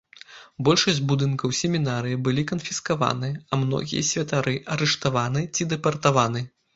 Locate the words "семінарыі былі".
1.57-2.43